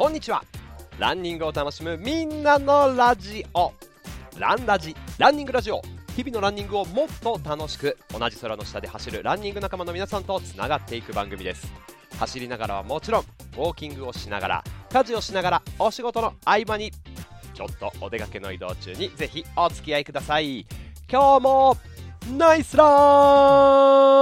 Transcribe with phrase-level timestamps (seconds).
[0.00, 0.42] こんにちは。
[0.98, 3.70] ランニングを楽しむみんなのラジオ。
[4.38, 5.82] ランラジランニングラジオ。
[6.16, 11.70] 日々のランニングをもっと楽しく同じ空の下で走るランニング仲間の皆さんとつながっていく番組です。
[12.18, 16.92] 走りながらはもちろんウォーキングをしながら家事をしながらお仕事の合間に
[17.52, 20.64] ちょっとお出かけの移動中にぜひお付き合いください。
[21.10, 21.76] 今日も
[22.38, 24.19] ナイスラン!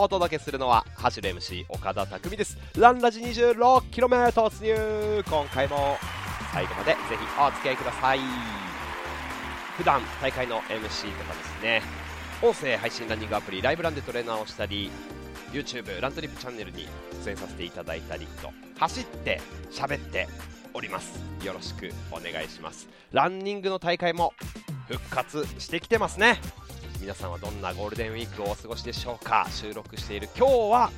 [0.00, 2.56] お届けするのは走る MC 岡田匠です。
[2.76, 5.96] ランラジ 26km 突入今回も
[6.52, 8.20] 最後までぜひお付き合いください。
[9.76, 11.82] 普段大会の MC とかですね。
[12.42, 14.90] 音声配信ランニングアプリライブランでトレーナーをしたり
[15.52, 16.88] YouTube ラントリップチャンネルに
[17.24, 19.40] 出演させていただいたりと走って
[19.70, 20.28] 喋って
[20.74, 21.18] おります。
[21.44, 22.88] よろしくお願いします。
[23.12, 24.32] ランニングの大会も
[24.88, 26.40] 復活してきてますね。
[27.00, 29.46] 皆さんはどんなゴールデンウィークをお過ごしでしょうか？
[29.50, 30.90] 収録している今日は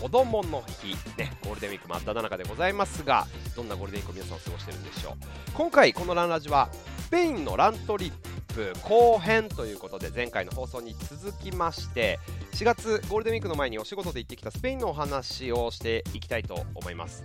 [0.00, 1.32] 子供の日ね。
[1.44, 3.26] ゴールデンウィーク真っ只中でございますが
[3.56, 5.14] どんなゴールデンウィークを皆さん過ごしているんでしょう？
[5.54, 8.12] 今回このランラジはスペインのラントリッ
[8.54, 12.18] プ後編ということで前回の放送に続きまして
[12.52, 17.24] 4月ゴールデンウィークの前にお仕事で行ってきたスペインのお話をしていきたいと思います。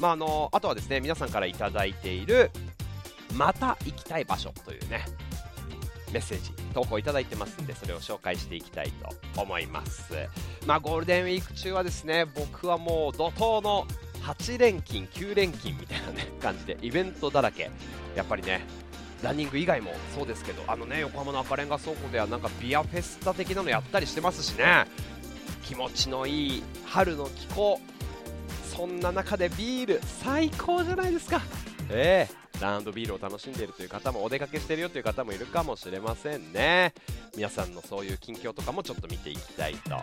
[0.00, 2.50] まああのあとはですね皆さんから頂いている
[3.34, 5.04] また行きたい場所というね
[6.12, 8.92] メッセージ投稿いただいてますんでそれを紹介していきたい
[9.34, 10.12] と思います。
[10.66, 13.86] まあゴールデンウィーク中はですね僕はもう怒涛の
[14.22, 17.70] 8連勤9連勤みたいなね感じでイベントだらけ。
[18.14, 18.60] やっぱりね
[19.22, 24.86] ランニング以外もそうですけどあのね横浜の赤レンガ倉庫ではなんかビアフェスタ的なのやったりしてますしね。
[25.64, 27.80] 気持ちのいい春の気候。
[28.74, 31.40] そんな中でビール最高じゃないですか。
[31.90, 32.41] ええ。
[32.62, 36.94] ランドビールを楽しんでいるという方もお出かけしているよという方もいるかもしれませんね。
[37.36, 39.96] 皆さんのそういう近況とかもちょっと見ていきたいと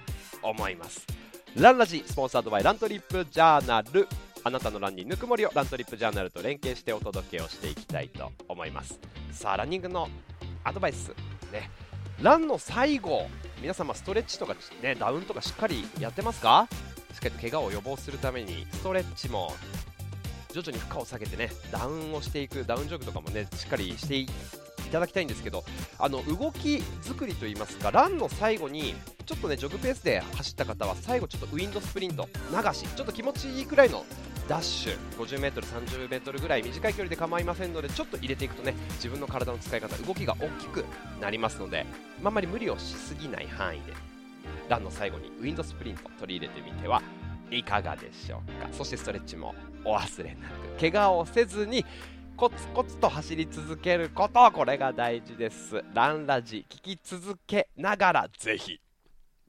[0.44, 1.08] 思います。
[1.56, 4.08] ランラジスポンサードバイラントリップジャーナル。
[4.44, 9.00] あなたのランにぬくもりをラントリップジャーナルと連携してお届けをしていきたいと思います。
[9.32, 10.08] さあランニングの
[10.64, 11.10] アドバイス
[11.52, 11.70] ね。
[12.22, 13.28] ランの最後
[13.62, 16.68] 皆様ストレッチとかねダウンとかしっかりやってますか？
[17.14, 19.54] しっかりと怪我を予防するためにストレッチも
[20.54, 24.28] 徐々に負荷を下げてねダウンをしていくダウンジョグとかもねしっかりしてい
[24.92, 25.64] ただきたいんですけど
[26.00, 28.96] あの動き作りといいますかランの最後に
[29.26, 34.04] ちょっとねジョグペースで走った方は最後ちょっとウィンドスプリント流しちょっと気持ちいいくらいの
[34.48, 40.84] ダッシュ 50m、30m ぐらい短い距離で構いませんのでちょっと入れていくとね自分の体の使い方動きが大きく
[41.22, 41.86] なりますので、
[42.24, 43.94] まあ、まり無理をしすぎない範囲で
[44.68, 47.04] ランの最後にウィンドスプリント取り入れてみては
[47.52, 48.70] いかがでしょうか。
[48.72, 49.56] そしてストレッチも
[49.86, 50.80] お忘れなく。
[50.80, 51.86] 怪我をせずに
[52.38, 55.84] コツコツと走り続けることこれが大事です。
[55.94, 58.80] ランラジ聞き続けながらぜひ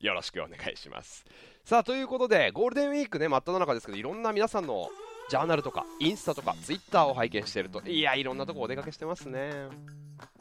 [0.00, 1.24] よろしくお願いします。
[1.64, 4.88] さあということでゴールデンウィークね真っ只中ですけどいろんな皆さんの
[5.28, 9.68] ジャーナルとかインスタとかツイッターを拝見してるといやいろんなとこお出かけしてますね。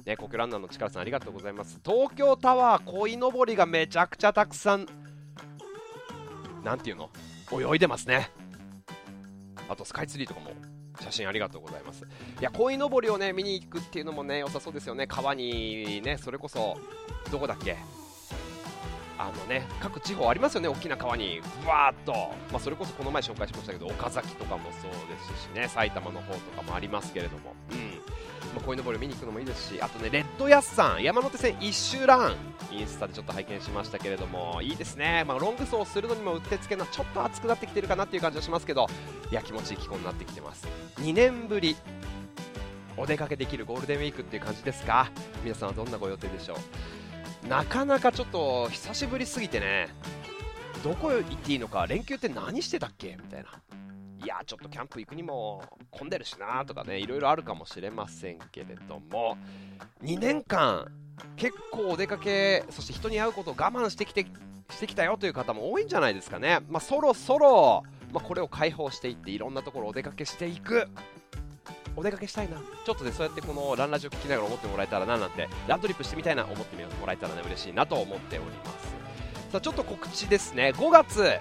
[0.05, 1.79] ね、国ランナーの力さんありがとうございます。
[1.85, 4.87] 東京タワー鯉のぼりがめちゃくちゃたくさん
[6.63, 7.09] なんていうの？
[7.51, 8.31] 泳いでますね。
[9.69, 10.51] あとスカイツリーとかも
[10.99, 12.03] 写真ありがとうございます。
[12.03, 15.07] いや鯉のぼりをね見に行くっていうのもね良さそうですよね。
[15.07, 16.77] 川にねそれこそ
[17.31, 17.77] どこだっけ？
[19.17, 21.41] あのね各地方ありますよね大きな川に。
[21.65, 22.13] わーっと、
[22.51, 24.97] まあ、それこそこの前紹介しましたけど岡崎とかもそうで
[25.37, 27.53] すしね埼玉の方とかもありますけれども。
[27.71, 28.01] うん。
[28.55, 32.35] まあ、鯉のぼりを見に行くのもいいですしあとねレッドヤスさん山手線一周ラン。
[32.71, 38.85] インスタでちょっと拝見しましたけれどもいいですね、まあ、ロング走するのにもうってつけのちょっと暑くなってきてるかなっていう感じはしますけど
[39.31, 40.67] いや気持ちいい気候になってきてます。
[40.97, 41.75] 2年ぶり
[42.95, 45.09] お出かけできるゴールデンウィークっていう感じですか？
[45.43, 46.57] 皆さんはどんなご予定でしょ
[47.43, 47.47] う？
[47.47, 49.87] なかなかちょっと久しぶりすぎてね
[50.83, 53.17] どこ行っていいのか連休って何してたっけ？
[53.19, 53.49] みたいな。
[54.29, 59.37] やちょっとキャンプ行くにも混んでるしなとかねいろいろあるかもしれませんけれども
[60.03, 60.89] 2年間
[61.35, 64.25] 結構お出かけそして人に会うことを我慢してきて
[64.69, 67.83] してきたよという方も多いんじゃないですかね、まあ、そろそろ、
[68.13, 70.87] まあ、これを解放していっていろんなところお出かけしていく。
[71.95, 72.57] お出かけしたいな。
[72.85, 79.51] ちょっとねそうやってこのランラジオ聞きながら思ってもらえたらななんてラントリップしてみたいな思ってもらえたらね嬉しいなと思っております。
[79.51, 80.71] さあちょっと告知ですね。
[80.75, 81.39] 5月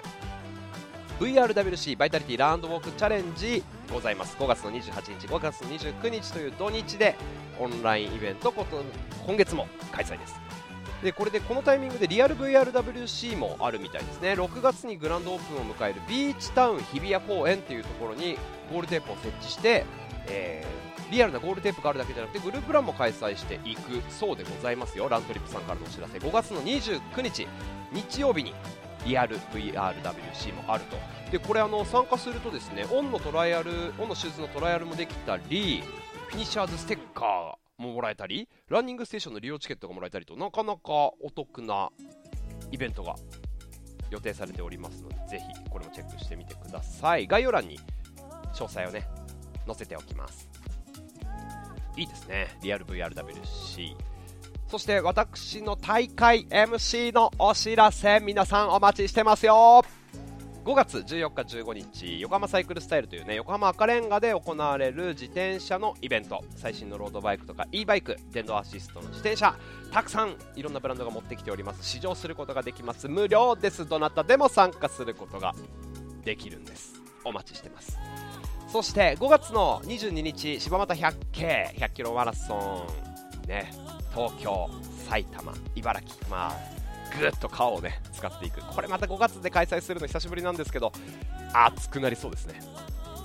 [1.17, 4.37] VRWC バイタリティランドウォークチャレンジございます。
[4.37, 7.15] 5月の28日5月の29日という土日で
[7.59, 8.83] オンラインイベントこと
[9.25, 10.35] 今月も開催です。
[11.03, 14.33] でこれでこのタイミングでリアル VRWC もあるみたいですね。
[14.33, 18.37] 6月にグランドオープンを迎えるビーチタウン日比谷公園というところに
[18.71, 19.85] ゴールテープを設置して、
[20.27, 25.07] えー、リアルなゴールテープがあるだけじゃなくてグループランも開催していくそうでございますよ。
[25.09, 26.17] ラントリップさんからのお知らせ。
[26.17, 27.47] 5月の29日
[27.93, 28.53] 日曜日に
[29.05, 30.97] リアル VRWC もあると。
[31.31, 35.83] でこれあの参加するとですねオンのトライアルオンのシューズのトライアルもできたり
[36.27, 40.79] フィニッシャーズステッカーももらえたりランニングステーションの利用チケットがもらえたりとなかなか
[41.21, 41.89] お得な
[42.71, 43.15] イベントが
[44.09, 47.27] 予定されておりますのでぜひこれもチェックしてみてください。
[47.27, 47.79] 概要欄に
[48.53, 49.07] 詳細をね
[49.67, 50.49] 載せておきます。
[51.95, 52.47] いいですね。
[52.63, 53.95] リアル VRWC
[54.69, 59.83] そして私の大会 MC のお知らせ皆さんお待ちしてますよ。
[60.63, 66.43] 5月14日15日横浜サイクルスタイルというね横浜赤レンガで行われる自転車のイベント。
[66.55, 69.55] 最新のロードバイクとか e バイク電動アシストの自転車。
[69.91, 71.83] たくさんいろんなブランドが持ってきております。
[71.83, 73.09] 試乗することができます。
[73.09, 73.89] 無料です。
[73.89, 75.55] どなたでも参加することが
[76.23, 76.93] できるんです。
[77.25, 77.97] お待ちしてます。
[78.67, 83.08] そして5月の22日柴又 100K 100キロマラソン。
[83.49, 83.71] ね
[84.13, 84.69] 東京
[85.09, 86.79] 埼玉茨城まあ
[87.19, 88.61] ぐっと顔をね使っていく。
[88.61, 90.91] これまた5月で開催するの久しぶりなんですけど
[91.53, 92.61] 熱くなりそうですね。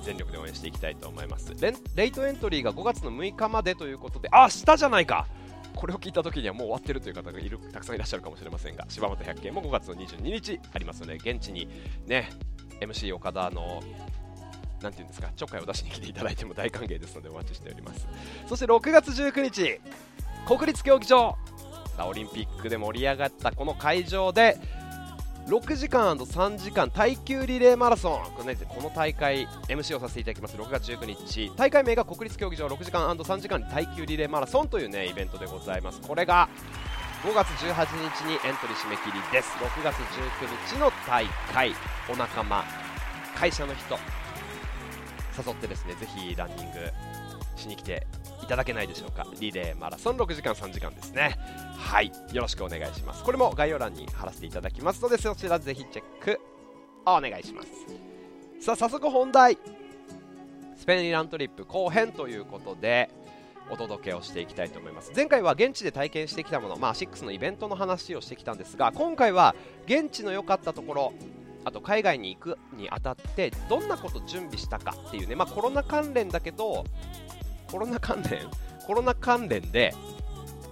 [0.05, 1.53] 全力で応援していきたいと思います。
[1.95, 5.27] レイトエントリーが5月の6日までということであ明日じゃないか。
[5.75, 11.69] これを聞いた時にはもう終わってるという方がいるたくさんいらっしゃるかもしれませんが柴又百景も5月の22日ありますので現地に
[12.07, 12.31] ね
[12.81, 13.83] MC 岡田の
[14.81, 18.07] なんていうんですかちょっかいを出しに来ていただいても大歓迎ですのでお待ちしております。
[18.47, 19.81] そして6月19日
[20.47, 21.37] 国立競技場。
[21.97, 24.59] さあオリンピックで盛り上がったこの会場で
[25.47, 28.25] 6時間 &3 時間耐久リレーマラソン。
[28.37, 28.45] こ
[28.83, 30.57] の,、大会 MC をさせていただきます。
[30.57, 31.53] 6月19日。
[31.57, 36.01] 大会名が国立競技場6時間 &3 時間耐久リレーマラソンというねイベントでございます。
[36.01, 36.49] これが
[37.23, 39.51] 5月18日にエントリー締め切りです。
[39.59, 41.75] 6月19日の大会。
[42.13, 42.65] お仲間
[43.35, 43.99] 会社の人
[45.37, 46.93] 誘ってですねぜひランニング
[47.57, 48.07] しに来て
[48.45, 49.27] いただけないでしょうか。
[49.41, 51.37] リレーマラソン6時間3時間ですね。
[51.79, 52.13] はい。
[52.33, 53.25] よろしくお願いします。
[53.25, 56.41] これも概要欄に貼らせていただきますのでそちらぜひチェック
[57.07, 57.69] お願いします。
[58.61, 59.59] さあ早速本題。
[60.77, 63.09] スペインラントリップ後編ということで
[63.71, 65.13] お届けをしていきたいと思います。
[65.17, 69.55] 前回は現地で体験してきたもの、まあ、6のイベントの話をしてきたんですが今回は
[69.87, 71.13] 現地の良かったところ
[71.65, 76.85] あと海外に行くにあたってどんなこと準備したかっていうね、まあ、コロナ関連だけど
[77.75, 78.43] コロナ関連
[78.87, 79.93] コロナ関連で、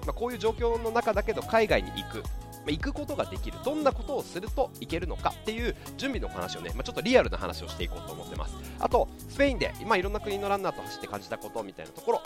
[0.07, 2.29] まあ、こういう状況の中だけど海外に行く、ま
[2.69, 8.55] あ、行くことができるどんなことをするといけるのかっていう準備の話をね、まあ、ちょっとリアルな話をしていこうと思ってます。
[8.79, 12.23] あとスペインで今いろんな国のランナーと走って感じたことみたいなところ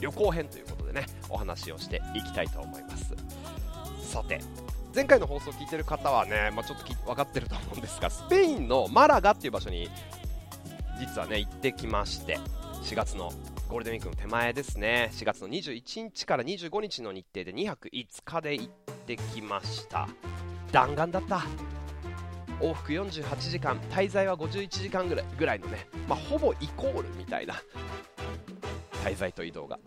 [0.00, 3.12] 旅行編ということでねお話をしていきたいと思います。
[4.04, 4.40] さて
[4.94, 9.90] 前回の放送を聞いてる方はね、まあ、ちょっと分かってると思うんですがスペインのマラガっていう場所に
[11.00, 12.38] 実はね行ってきまして
[12.82, 13.32] 4月の
[13.70, 15.10] ゴールデンウィークの手前ですね。
[15.12, 18.68] 4月の21日から25日の日程で2泊5日で行っ
[19.06, 20.08] てきました。
[20.72, 21.44] 弾丸だった。
[22.60, 23.78] 往復48時間。
[23.92, 27.54] 滞在は51時間ぐらいぐらいのね、まあ、ほぼイコールみたいな。
[29.04, 29.78] 滞在と移動が。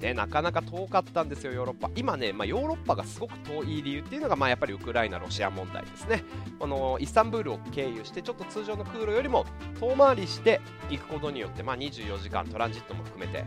[0.00, 1.90] ね、なかなか遠かったんですよ、ヨーロッパ。
[1.96, 6.24] 今ね、まあ、ヨーロッパがすごく遠い理由っていうのが、まあ、やっぱりウクライナ、ロシア問題ですね。
[6.58, 9.44] このイスタンブールを経由して、ちょっと通常の空路よりも
[9.80, 13.44] 遠回りしていくことによって、まあ、24時間トランジットも含めて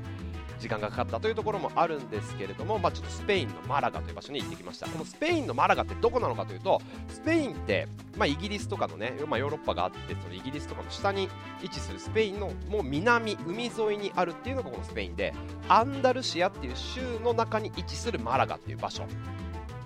[0.62, 4.88] 時間がかかったというところもあるんですけれども、まあ、ちょっとスペインのマラガという場所に行ってきました。
[4.88, 11.28] このスペインのマラガってどこなのかというとスペインって、まあ、イギリスとかのね、まあ、ヨーロッパがあってそのイギリスとかの下に
[11.64, 15.34] 位置するスペインのもう南海沿いにあるっていうのがこのスペインで
[15.68, 19.04] アンダルシアっていう州の中に位置するマラガっていう場所。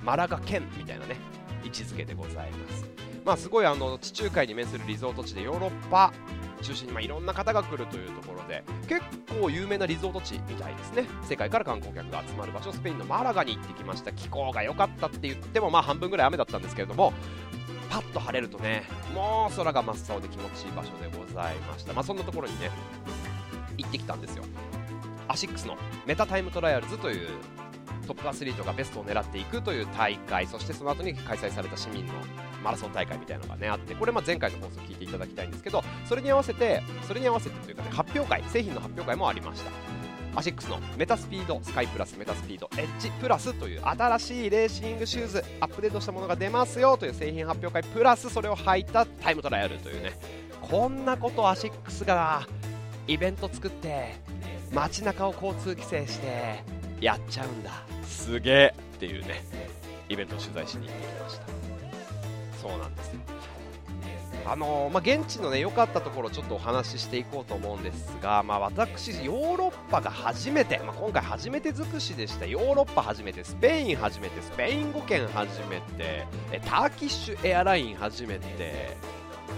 [0.04, 1.16] マラガ県みたいなね
[1.64, 2.86] 位置づけでございます。
[3.26, 6.14] まあすごいあの地中海に面するリゾート地でヨーロッパ
[6.66, 9.02] 中心に、まあ、いろんな方が来るというところで結
[9.40, 11.06] 構有名なリゾート地みたいですね。
[11.24, 14.12] 世界から観光客が集まる場所スペインのマラガに行ってきました。
[14.12, 17.14] 気候が良かったって言ってもまあ半分ぐらい雨だったんですけれども
[17.90, 21.94] パッと晴れるとねもう空が真っ青で気持ちいい場所でございました。
[21.94, 22.72] まあそんなところにね
[23.78, 24.44] 行ってきたんですよ。
[25.28, 27.28] アシックスのメタタイムトライアルズという
[28.06, 32.14] トップアスリートがベストを狙っていくという大会そしてその後に開催された市民の
[32.66, 39.72] マラソン大会みたいなのがねあってこれま前回の放送聞いていただきたいんですけどそれに合わせてそれに合わせてというかね発表会製品の発表会もありました。
[40.38, 50.20] アシックスのメタスピードスカイプラスメタスピードエッジプラスという新しいレーシングシューズアップデートしたものが出ますよという製品発表会プラスそれを履いたタイムトライアルというね
[50.60, 52.46] こんなことアシックスが
[53.08, 54.16] イベント作って
[54.74, 56.64] 街中を交通規制して
[57.00, 57.72] やっちゃうんだ。
[58.04, 59.42] すげえっていうね
[60.10, 61.75] イベントを取材しに行ってきました。
[62.68, 63.20] そうなんですよ。
[64.48, 72.46] あの、まあ、現地のね良かったところちょっとお話ししていこうと思うんですが、まあ、私、ヨーロッパが初めて、まあ、今回初めて尽くしでした。
[72.46, 78.98] ヨーロッパ初めてスペイン初めてスペイン語圏初めてえターキッシュエアライン初めて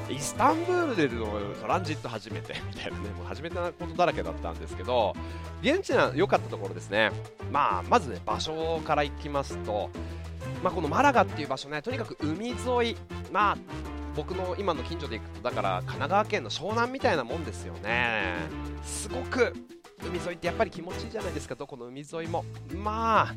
[0.09, 1.25] イスタンブールでの
[1.61, 5.15] トランジット初めて みたいなねもう初めてなことだらけだったんですけど
[5.61, 7.11] 現地の良かったところですね、
[7.51, 9.89] まあ、まずね場所からいきますと、
[10.63, 12.55] まあ、このマラガっていう場所ねとにかく海沿
[12.91, 12.97] い、
[13.31, 13.57] まあ
[14.15, 18.33] 僕の今の近所で行くとだから神奈川県の湘南みたいなもんですよね。
[18.83, 19.53] すごく
[20.03, 22.45] 海沿いってやっぱり気持ちいいじゃないですかどこの海沿いも。
[22.75, 23.35] まあ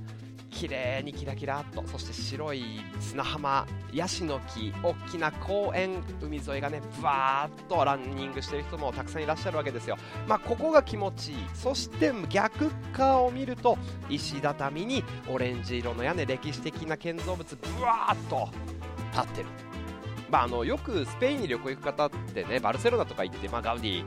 [0.51, 1.83] 綺麗にキラキラっと。
[1.87, 9.97] そして白い砂浜ヤシの木大きな公園海沿いがねぶわーっとランニングしてる人もたくさんいらっしゃるわけですよ。
[10.29, 11.39] まあここが気持ちいい。
[11.55, 18.49] そして逆側を見ると石畳にオレンジ色の屋根歴史的な建造物ぶわーっと
[19.13, 19.47] 立ってる。
[20.31, 24.05] まあ、あのよくスペインに旅行行く方ってねバルセロナとか行って、まあ、ガウディ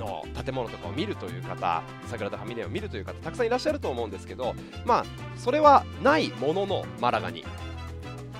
[0.00, 4.54] の建物とかを見るという方サグラダ・ファミリアを見るという方たくさんいらっしゃると思うんですけど、
[4.84, 5.04] まあ、
[5.36, 7.44] それはないもののマラガに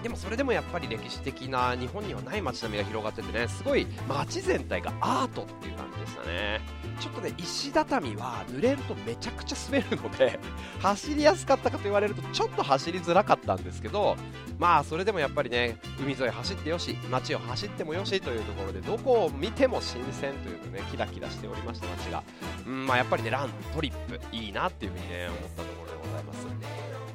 [0.02, 6.60] でもそれでもやっぱり歴史的な日本にはない街並みが広がっててねすごい街全体がアートっていう感じでしたね。
[7.00, 10.38] ちょっとね石畳は濡れるとめちゃくちゃ滑るので
[10.80, 14.16] 走りやすかったかと言われるとちょっと走りづらかったんですけど
[14.58, 22.22] まあそれでもやっぱりね海沿い走ってよし街を走ってもよしというところでどこを見ても新鮮というかねキラキラしておりました街が。
[22.66, 26.46] うんまあやっぱりねラントリップいいなっていうふうにね思ったところでございます。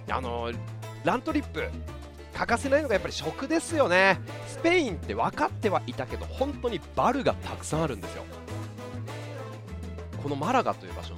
[0.10, 0.52] あの
[1.04, 1.70] ラントリップ
[2.36, 4.20] 欠かせないのがやっぱり食ですよね。
[4.48, 8.26] スペインって分かってはいたけど本当にバルがたくさんあるんですよ。
[10.22, 11.16] このマラガという場所、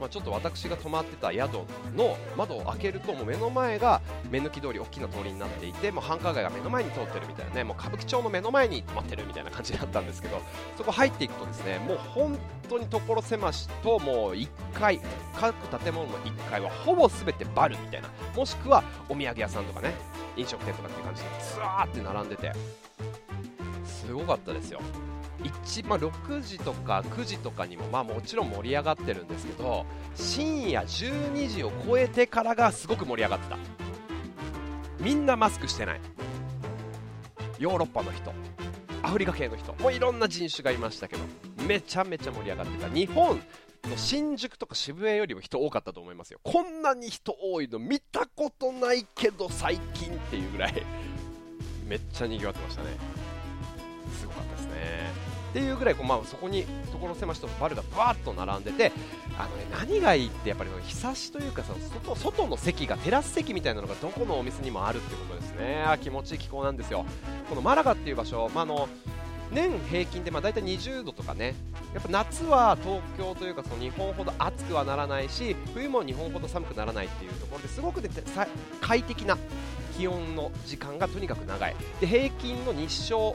[0.00, 1.54] まあ、ちょっと私が泊まってた宿
[1.96, 4.00] の窓を開けるともう目の前が
[4.30, 10.40] 目抜き通り大きな通りになっていてもう繁華街が目の前に通ってるみたいなねもう歌舞伎町の目の前に泊まってるみたいな感じだったんですけど
[10.76, 12.38] そこ入っていくとですねもう本
[12.68, 15.00] 当に所狭しともう1階
[15.34, 19.94] 各建物の1階はほぼ全てバルみたいなもしくはお土産屋さんとかね
[20.36, 22.52] 飲食店とかっていう感じでずわーって並んでて
[23.84, 24.80] すごかったですよ。
[25.42, 33.58] 1、まあ、6時とか9時とかにも、まあ、もちろん盛り上がってるんですけど深夜12時を超えてからがすごく盛り上がってた。
[35.00, 36.00] みんなマスクしてない。
[37.58, 38.32] ヨーロッパの人
[39.02, 41.22] アフリカ系の人もういろんな人種がいましたけど
[41.66, 42.88] めちゃめちゃ盛り上がってた。
[42.88, 46.40] 日本の新宿とか渋谷よりも人多かったと思いますよ。
[46.42, 50.82] こんなに人多いの見たことないけど最近っていうぐらい。
[51.86, 52.90] めっちゃ賑わってましたね。
[54.18, 54.55] すごかった。
[55.56, 58.92] っていうぐらいこう、まあ、そこに所狭しとバルがバーッと並んでて
[59.38, 65.82] あの、ね、何がいいってやっぱり日差しというかその外外の席がテラス席みたいなのがどこのお店にもあるってことですね。
[65.86, 67.06] あ気持ちいい気候なんですよ。
[67.48, 68.86] このマラガっていう場所、まあ、の
[69.50, 71.54] 年平均でまあ大体20度とかね
[71.94, 78.10] やっぱ夏は東京というかその日本ほど暑くはならないし冬も日本ほど寒くならないっていうところですごく、ね、
[78.82, 79.38] 快適な
[79.96, 81.74] 気温の時間がとにかく長い。
[82.00, 83.34] で平均の日照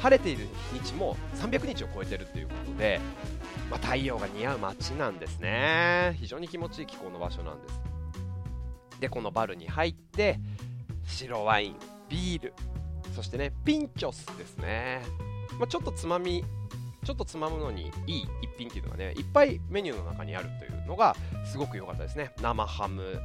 [0.00, 0.46] 晴れている
[0.84, 3.00] 日も300日を超えているということで、
[3.70, 6.16] まあ、太陽が似合う街なんですね。
[6.20, 7.80] 非常に気持ちいい気候の場所なんです。
[9.00, 10.38] でこのバルに入って
[11.04, 11.76] 白ワイン
[12.08, 12.54] ビール
[13.14, 15.02] そしてねピンチョスですね、
[15.58, 16.44] まあ、ちょっとつまみ
[17.04, 22.32] ちょっとつまむのにいい一品っていうのがねいっぱいメニューの中にあるというのがすごく良かったですね。
[22.42, 23.20] 生ハム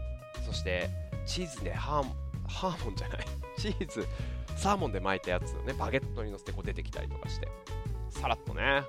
[0.45, 0.89] そして
[1.25, 2.01] チーズでハ
[2.47, 3.25] ハーモンじゃない。
[3.57, 4.07] チーズ。
[4.55, 7.47] サーモンで巻いたやつをねバゲットにのせてこう出てきたりとかして。
[8.09, 8.83] さらっとね。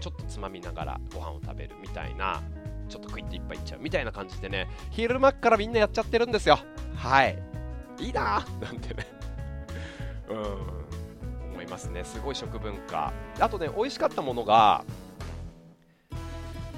[0.00, 2.42] ちょっとつまみながらご飯を食べるみたいな
[2.90, 6.58] ちょっと食いっていっぱいいっちゃうみたいな感じでね昼間からみんなやっちゃってるんですよ。
[6.94, 7.42] はい。
[7.98, 8.62] いいなー。
[8.62, 9.06] なんてね。
[10.28, 10.38] うん。
[11.52, 12.04] 思いますね。
[12.04, 13.14] すごい食文化。
[13.40, 14.84] あとね美味しかったものが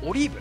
[0.05, 0.39] オリーブ。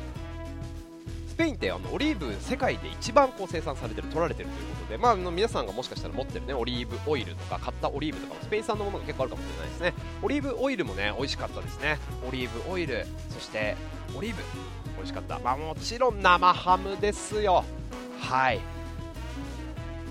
[1.35, 9.93] スペインってあのオリーブ世界で一番こう生産されてる取られてるということで、まあ、あの皆さんがもしかしたら持ってるねオリーブオイルとか買ったオリーブとかもスペイン産のものが結構あるかもしれないですね。
[10.21, 11.97] オリーブオイルもね美味しかったですね。
[12.25, 13.75] オリーブオイルそして
[14.15, 14.41] オリーブ
[14.95, 15.39] 美味しかった。
[15.39, 17.65] まあもちろん生ハムですよ。
[18.21, 18.61] はい。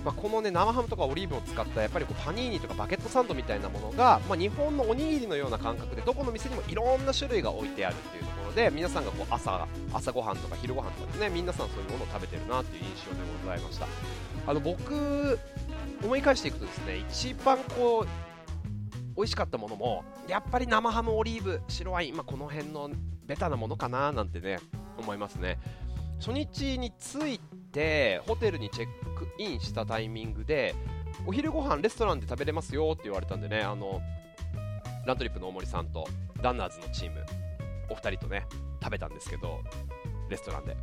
[0.05, 13.87] まあ、このね生ハムとかオリーブを使ったやっぱりこうパニーニとかバケットサンドみたいなものが、まあ、日本のおにぎりのような感覚でどこの店にもいろんな種類が置いてあるっていうところで皆さんがこう朝朝ごはんとか昼ごはんとかでね皆さんそういうものを食べてるなっていう印象でございました。
[14.47, 15.39] あの僕
[16.03, 18.07] 思い返していくとですね一番こう
[19.17, 22.91] 美味しかったものもやっぱり生ハムオリーブ白ワイン、まあ、この辺の
[23.27, 24.59] ベタなものかななんてね
[24.99, 25.59] 思いますね。
[26.21, 27.41] 初日に着い
[27.73, 30.75] てホテルにチェックインしたタイミングで
[31.27, 34.01] お昼ご飯レストランで食べれますよって言われたんでねあの
[35.07, 36.07] ラントリップの大森さんと
[36.41, 37.25] ランナーズのチーム
[37.91, 38.47] お二人とね
[38.83, 39.61] 食べたんですけど
[40.29, 40.77] レストランで。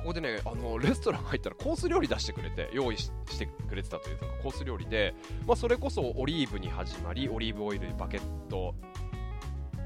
[0.00, 5.14] ここでねあのレストラン入ったらコース料理出してくれて用意してくれてたというのがコース料理で、
[5.46, 8.74] まあ、それこそオリーブに始まりオリーブオイルにバケット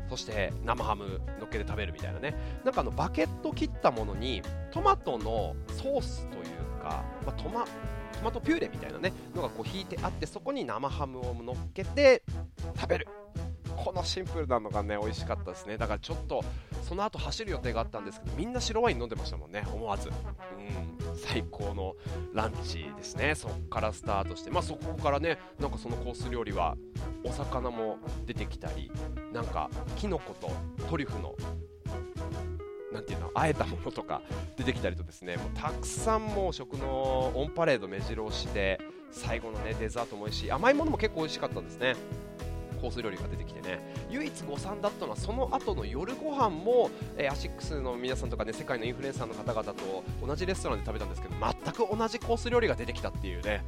[0.08, 2.36] そして生ハムのっけて食べるみたいなね。
[2.64, 7.70] なんかあのバケット切ったものにトマトのソースというか、まあ、トマト
[8.22, 12.22] マトピューレみたいなねのがこう引いてあってそこに生ハムを乗っけて
[12.76, 13.08] 食べる。
[13.76, 15.76] このシンプルなのがね美味しかったですね。
[15.76, 16.44] だからちょっと
[16.82, 19.64] その後走る予定があったんですけどみんな白ワイン飲んでましたもんね。
[19.72, 21.94] 思わず、うん、最高の
[22.32, 23.34] ランチですね。
[23.34, 24.50] そこからスタートして。
[24.50, 26.76] まあそこからねなんかそのコース料理は
[27.24, 28.90] お魚も出てきたり
[29.32, 30.50] なんかキノコと
[30.88, 31.34] トリュフの
[32.92, 34.22] なんていうのあえたものとか
[34.56, 35.36] 出てきたりとですね。
[35.36, 40.52] もうたくさんもう食のオンパレード目白押しで最後のねデザートも美味しい。
[40.52, 41.96] 甘いものも結構美味しかったんですね。
[42.84, 43.80] コース料理が出てきてね。
[44.10, 53.64] 唯一誤算だったのはその後の夜ご飯も、えー、アシックスの皆さんとかね世界のインフルエンサーの方々と同じレストランで食べたんですけど全く同じコース料理が出てきたっていうね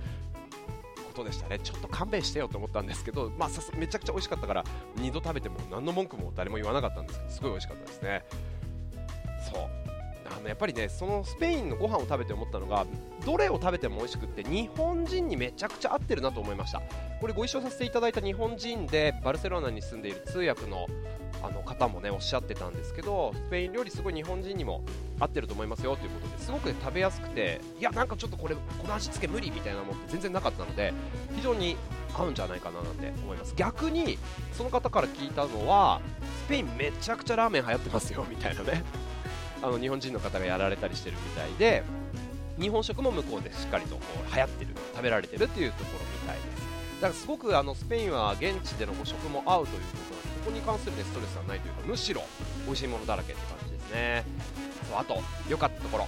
[1.09, 1.59] ことでしたね。
[1.61, 4.65] ちょっと勘弁してよと思ったんですけど、まあ、めちゃくちゃ美味しかったから
[4.97, 8.23] 2度食べても何の文句も誰も言わなかったんですけどすごい美味しかったですね。
[9.51, 9.63] そう。
[10.37, 12.85] あのやっぱりねそのスペインのご飯を食べて思ったのが
[13.25, 16.83] どれを食べても美味しくって日本人にめちゃくちゃ合ってるなと思いました。
[17.21, 20.87] これご一緒させていただいた日本人でバルセロナに住んでいる通訳の
[21.43, 24.83] あの方もねおっしゃってたんですけどスペイン料理すごい日本人にも
[25.21, 30.93] 合ってると思いますよということですごく、ね、食べやすくていやなんかちょっとこれこの味付け無理みたいなものって全然なかったので
[31.35, 31.77] 非常に
[32.15, 33.55] 合うんじゃないかななんて思います。
[33.55, 34.19] 逆に
[34.53, 36.01] その方から聞いたのは
[36.47, 38.83] スペインめちゃくちゃラーメン流行ってますよみたいなね。
[39.63, 41.83] あの日本人の方がやられたりしてるみたいで
[42.59, 46.56] 日本食も向こうでしっかりとこう流行ってる食べられてるっていうところみたいで。
[46.56, 46.56] す
[46.97, 52.23] だからすごくあのスペインは現地での食も合うということなのでここに関する、ね、ストレスはないというかむしろ
[52.65, 54.25] 美味しいものだらけって感じですね。
[54.89, 56.07] そうあと良かったところ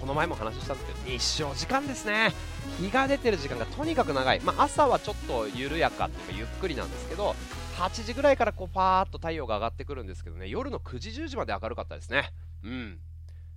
[0.00, 2.32] この前も話したんですけど日照時間ですね。
[2.80, 7.34] 日が出てる時間がとにかく長い、まあ、朝はちょっと緩やかっていうかゆっくりなんですけど
[7.76, 12.30] 8時ぐらいからこうパーッと太陽が上がってくるんですけどね夜の9時10時まで明るかったですね。
[12.64, 12.98] うん。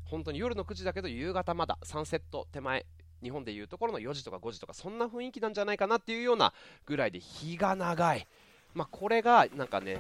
[0.06, 2.86] 本当に夜の9時だけど夕方まだサンセット手前
[3.26, 6.54] 日本でいうところの4時とか5時とかそんな雰囲気なんじゃないかなっていうような
[6.86, 8.28] ぐらいで日が長い。
[8.76, 9.98] まあ、これがなんかね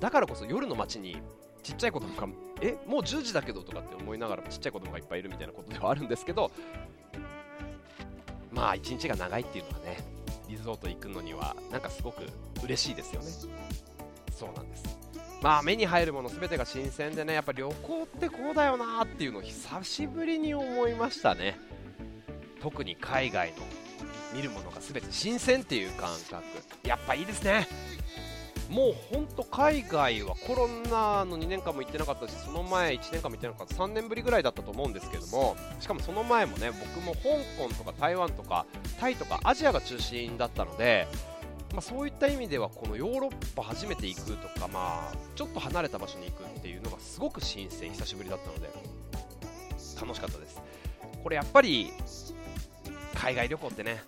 [0.00, 1.20] だからこそ夜の街に
[1.62, 2.28] ちっちゃい子供が
[2.60, 6.52] えもう10時だけどとかって思いながらちっちゃい子供がいっぱいいるみたいなことではあるんですけど
[8.52, 9.98] まあ一日が長いっていうのはね
[10.48, 12.22] リゾート行くのにはなんかすごく
[12.62, 13.26] 嬉しいですよね。
[14.32, 14.84] そうなんです。
[15.42, 21.58] まあ目に入るもの全てが新鮮でねやっぱ旅行ってこうだよなっていうのを久しぶりに思いましたね。
[22.62, 23.54] 特に海外の
[24.34, 26.44] 見るものが全て新鮮っていう感覚
[26.86, 27.66] やっぱいいですね。
[28.70, 37.20] もう本当海外はコロナの2年間も行ってなかったしその前1年間も行ってなかった3年ぶりぐらいだったと思うんですけどもしかもその前もね僕も香
[37.62, 38.64] 港とか台湾とか
[38.98, 41.06] タイとかアジアが中心だったので
[41.72, 48.70] まあ、そういった意味ではこのヨーロッパ初めて行くとか、まあ、ちょっと離れた場所に行くっていうのがすごく新鮮久しぶりだったので
[49.98, 50.60] 楽しかったです。
[51.22, 51.92] これやっぱり
[53.14, 54.02] 海外旅行ってね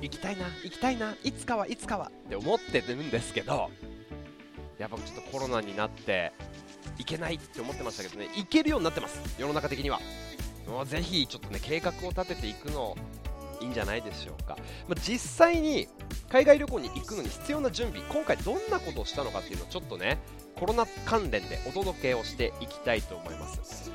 [0.00, 3.70] 行きたいな行きたいないつかはいつかはって思ってるんですけど
[4.78, 6.32] やっぱちょっとコロナになって
[6.98, 10.00] 行けないって思ってましたけどね行けるようになってます世の中的には。
[10.86, 12.96] ぜひちょっとね計画を立てていくの
[13.60, 15.88] いいんじゃないでしょうか、まあ、実際に
[16.28, 20.18] 海外旅行に行くのに必要な準備今回どんなことをしたのかっていうのをちょっとね
[20.56, 23.90] コロナ関連でお届けをしていきたいと思います、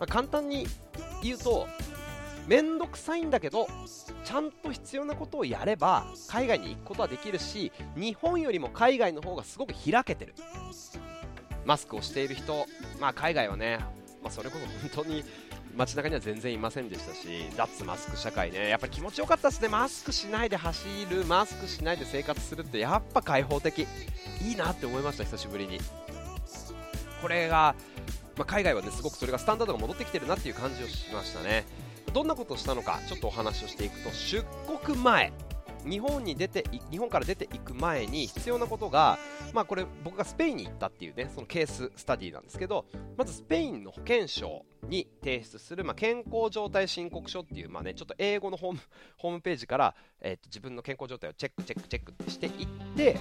[0.00, 0.66] まあ、簡単に
[1.22, 1.68] 言うと
[2.48, 3.68] めんどくさいんだけど
[4.24, 10.34] ちゃんと必要なことをやれば海外に行くことはできるし日本よりも海外の方がすごく開けてる。
[11.66, 12.64] マスクをしている人、
[12.98, 13.78] まあ、海外はね、
[14.22, 14.64] まあ、それこそ
[14.96, 15.22] 本当に
[15.76, 19.68] 街中には全然いませんでしたし脱マスク社会ねやっぱり気持ちよかったですね。
[19.68, 23.86] マスクしないで走るマスクしないで生活するってやっぱ開放的。
[24.40, 25.78] いいなって思いました久しぶりに。
[27.20, 27.74] これが、
[28.38, 31.66] まあ、海外はねすごくそれがスタンダードが戻ってきてるなっていう感じをしましたね。
[32.12, 34.44] どんなことをしたのかちょっとお話をしていくと出
[34.84, 35.32] 国前
[35.84, 39.18] 日本に出て日本から出ていく前に必要なことが、
[39.52, 48.80] まあ、これ僕がスペインに行ったっていうねそのケーススタディなんですけどまずスペインの保険証に提出する、まあ、健康状態申告書っていう、まあね、ちょっと英語のホーム
[49.16, 52.66] ホームページから、えーと、自分の健康状態をチェックチェックチェックってしていっ
[52.96, 53.18] て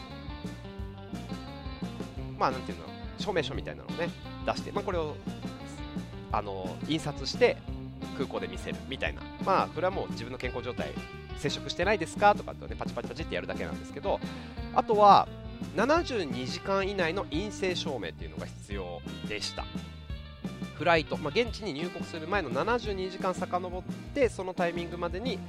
[2.38, 2.86] まあなんていうの
[3.18, 4.10] 証明書みたいなのをね
[4.46, 5.16] 出して、まあ、これを
[6.32, 7.58] あの印刷して
[8.18, 9.22] 空港で見せるみたいな。
[9.46, 10.92] まあそれはもう自分の健康状態
[11.38, 14.20] 接触してないですかとかってねパチパチパチってやるだけなんですけど
[14.74, 15.28] あとは
[15.76, 19.66] 72時間以内の陰性証明っていうのが必要でした。
[20.76, 25.40] フライト、まあ、現地に入国する前の72時間遡ってそのタイミングまでに、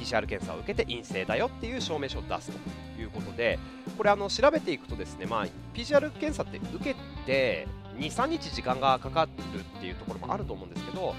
[0.00, 2.84] PCR 検査を受けて陰性だよっていう証明書を出すと。
[3.00, 3.58] いうことで
[3.96, 6.94] これあの調べていくとですね、まあ、PCR 検査って受け
[7.26, 7.66] て
[7.98, 11.14] 23日時間がかかるっていうところもあると思うんですけど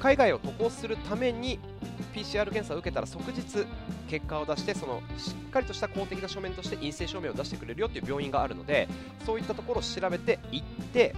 [0.00, 1.58] 海外を渡航するために
[2.14, 3.66] PCR 検査を受けたら即日
[4.08, 8.88] 結果を出してそのしっかりとした公的な書面として陰性証明を出してくれるよっていう病院があるので
[9.26, 11.14] そういったところを調べて行って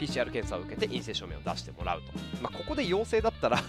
[0.00, 3.62] PCR 検査を受けて陰性証明を出してもらうと、まあ、ここで陽性だったら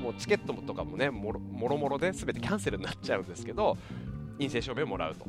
[0.00, 3.76] もうチケットとかもねもろもろもろで全てキャンセルになっちゃうんですけど
[4.38, 5.26] 陰性証明をもらうと。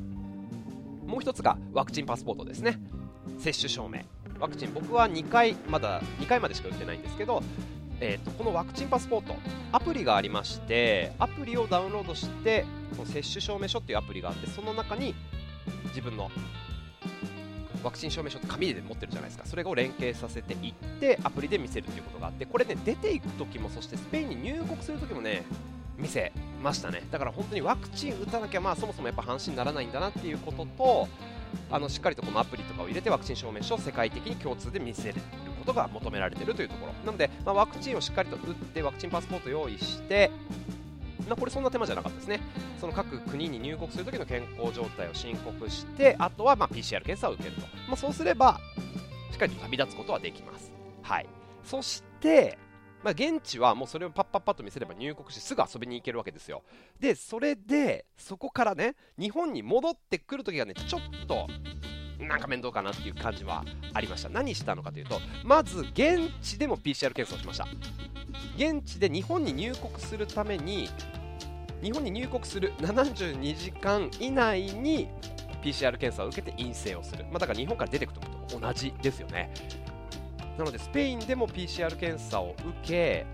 [1.06, 2.80] もう一つがワクチンパスポートですね
[3.40, 4.02] 接種証明。
[4.40, 7.42] ワクチン僕は2回まだ2回までしか打ってないんですけど
[8.06, 9.34] えー、とこのワクチンパスポート
[9.72, 12.66] アプリがありましてアプリをダウンロードして
[12.98, 15.16] この接種証明書っていうアプリがあってその中に
[15.86, 16.30] 自分の
[17.82, 19.46] ワクチン証明書って紙で持ってるじゃないですか。
[19.46, 25.44] それを連携させていってアプリで見せるっていうことがあってこれね出ていく時もそしてスペインに入国する時もね
[25.98, 26.32] 見せ
[26.62, 27.04] ましたね。
[27.12, 31.08] だから本当にワクチン打たなきゃまあそもそもやっぱ話にならないんだなっていうことと
[31.72, 35.22] あのしっかりとこのアプリとかを入れてワクチン証明書を世界的に共通で見せる
[35.60, 40.32] ことが求められているというところなので、まあ、ワクチンをしっかりと打ってワクチンパスポート用意して
[41.28, 42.42] まあ、これそんな手間じゃなかったですね。
[42.80, 47.62] その各国に入国するときの健康状態を申告して、あとはま PCR 検査を受けると。
[47.88, 48.60] まあ、そうすれば、
[49.32, 50.72] しっかりと旅立つことはできます。
[51.02, 51.26] はい。
[51.63, 52.58] そして、
[53.04, 56.63] まあ、現地はもうそれをパッパッパッと見せれば入国してすぐ遊びに行けるわけですよ。
[57.00, 61.48] で、それで、そこからね、日本に戻ってくるときがね、ちょっと、
[62.20, 64.30] なんか面倒かなっていう感じはありました。
[64.30, 67.68] 何したのかというと、まず現地でも PCR 検査をしました。
[68.56, 70.89] 現地で日本に入国するために
[71.82, 75.10] 日本に入国する72時間以内に
[75.63, 79.52] PCR 検査を受けて陰性をする、まあ、だから日本から出てくるとと同じですよね
[80.58, 83.26] なのでスペインでも PCR 検査を受け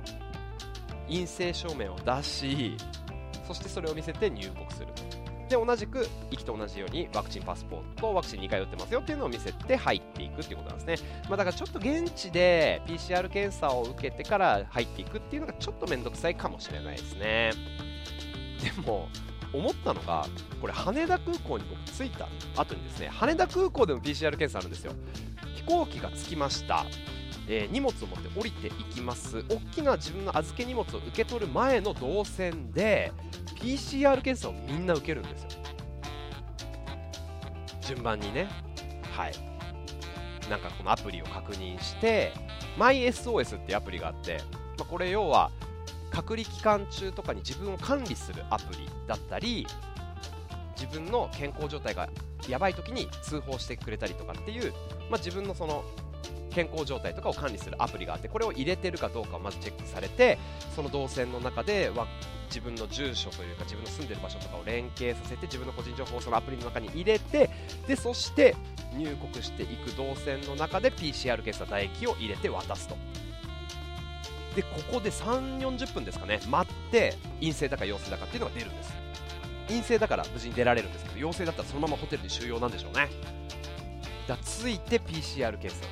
[1.08, 2.78] 陰性証明を出し
[3.48, 4.88] そしてそれを見せて入国する
[5.50, 17.52] で同じく行きと同じようにワクチンパスポートワクチン2回打ってますよっていうのを見せて入っていくっていうことなんですね、まあ、だからちょっと現地で PCR 検査を受けてから入っていくっていうのがちょっと面倒くさいかもしれないですね。
[18.76, 19.10] でも
[19.52, 20.28] 思ったのが
[20.62, 24.94] これ羽田空港に僕着いた後にですね羽田空港でも PCR 検査あるんですよ。
[25.70, 26.86] 行機が着きました。
[27.48, 29.46] えー荷物を持って降りていきます。
[29.50, 33.12] 大きな自分の預け荷物を受け取る前の動線で
[33.56, 35.50] PCR 検査をみんな受けるんですよ。
[37.82, 38.48] 順番にね。
[39.16, 39.34] はい。
[40.50, 42.34] なんかこのアプリを確認して
[42.78, 44.42] MySOS っていうアプリがあって、
[44.78, 45.52] まあ、これ要は
[46.12, 49.68] 隔離期間中とかに自分を管理するアプリだったり
[50.80, 52.10] 自分の健康状態が
[52.48, 54.72] やばい時に通報してくれたりとかっていう、
[55.10, 55.84] まあ、自分のその
[56.52, 60.38] 健康状態とかを管理するアプリがあってこれを入れてるかどうかをまずチェックされて
[60.76, 62.08] その動線の中では
[62.48, 67.50] 自分の住所というか自分の住んでる場所とかを連携させて自分の個人情報をそのアプリの中に入れて
[67.88, 68.56] でそして
[68.98, 72.98] 入国していく動線の中で PCR 検査唾液を入れて渡すと。
[74.56, 79.09] でここで3 4 0分ですかね待って陰性だか陽性だかっていうのが出るんです。
[79.70, 83.08] 陰性だから無事に出られるんですけど陽性だったらそのままホテルに収容なんでしょうね。
[84.28, 85.86] だついて PCR 検査。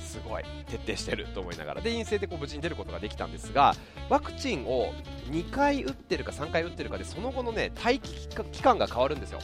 [0.00, 0.44] すごい。
[0.66, 1.80] 徹底してると思いながら。
[1.80, 3.74] で陰性でこう無事に出ることができたんですが
[4.08, 4.92] ワクチンを
[5.30, 9.38] 2回打ってるか3回打ってるかでその後のね待機期間が変わるんですよ。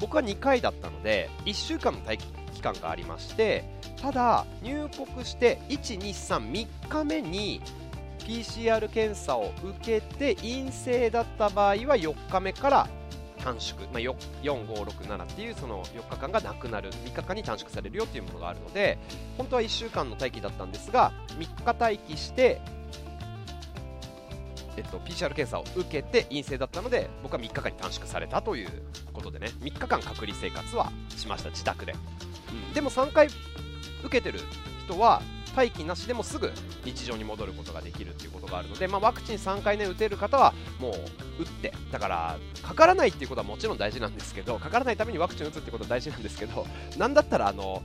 [0.00, 3.64] 僕は2回だったので1週間の待機期間がありまして
[4.00, 7.60] ただ入国して1233日目に
[8.26, 12.88] PCR 検査を受けて陰性だった場合は4日目から
[13.38, 18.98] 短縮、まあ、4 5 6 7っていうその4日間がなくなる3日間に短縮されるよっていうものがあるので
[19.36, 22.60] 本当は1週間の待機だったんですが3日待機して、
[24.76, 28.68] えっと、PCR 検査を受けて陰性だったので僕は3日間に短縮されたという
[29.12, 31.94] ことでね3日間隔離生活はしました自宅で、
[32.50, 33.28] うん、でも3回
[34.02, 34.40] 受けてる
[34.86, 35.22] 人は
[35.56, 36.52] 待機なしでもすぐ
[36.84, 40.92] 日常に戻ることができるっていうことがあるので、まあ、ワクチン3回ね打てる方はもう
[41.42, 46.66] 打ってだからかからないっていうことはもちろん大事なんですけどかからないためにワクチン打つってことは大事なんですけど
[46.98, 47.82] なんだったらあの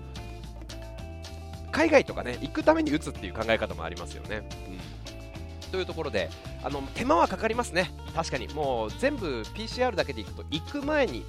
[1.71, 4.43] 海外とかね行くために打つっていう考え方もありますよね。
[5.63, 6.29] うん、というところで
[6.63, 8.49] あの手間はかかりますね、確かに。
[8.49, 11.25] もう全部 PCR だけでいくと行く前に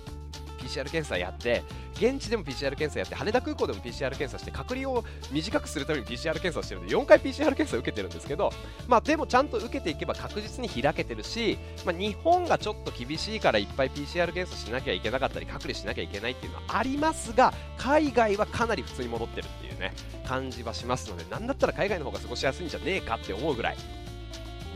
[0.58, 1.62] PCR 検査やって
[2.02, 8.50] 現地でも PCR 検査やって羽田空港でも PCR 検査して隔離を短くするために PCR 検査をしてるので4回 PCR 検査を受けてるんですけど、
[8.88, 19.92] まあ、でもちゃんと受けていけば確実に開けてるし、まあ、日本がちょっと厳しいからいっぱい PCR 検査しなきゃいけなかったり隔離しなきゃいけないっていうのはありますが海外はかなり普通に戻ってるっていうね
[20.26, 23.76] 感じはしますのでなんだったら海外の方が過ごしやすいんじゃねえかって思うぐらい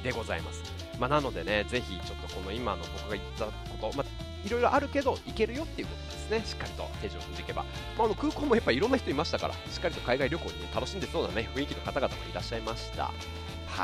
[0.04, 0.62] でございます。
[1.00, 7.62] まあ、なのでね、ぜひちょっとこの今の僕が言ったこと、まあ、いろいろあるけど、行けるよっていうことですね、しっかりと手順を踏んでいけば、
[7.96, 13.04] まあ、あの空港もやっぱいろんな人いましたから、しっかりと海外旅行に、ね、楽しんでそうな、ね、雰囲気の方々もいらっしゃいました。
[13.04, 13.12] は